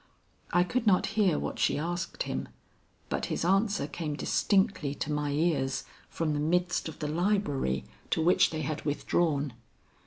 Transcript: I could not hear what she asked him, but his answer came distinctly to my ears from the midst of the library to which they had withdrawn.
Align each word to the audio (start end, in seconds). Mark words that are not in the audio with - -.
I 0.51 0.63
could 0.63 0.87
not 0.87 1.05
hear 1.13 1.37
what 1.37 1.59
she 1.59 1.77
asked 1.77 2.23
him, 2.23 2.47
but 3.07 3.27
his 3.27 3.45
answer 3.45 3.85
came 3.85 4.15
distinctly 4.15 4.95
to 4.95 5.11
my 5.11 5.29
ears 5.29 5.83
from 6.09 6.33
the 6.33 6.39
midst 6.39 6.89
of 6.89 6.97
the 6.97 7.07
library 7.07 7.83
to 8.09 8.19
which 8.19 8.49
they 8.49 8.63
had 8.63 8.81
withdrawn. 8.81 9.53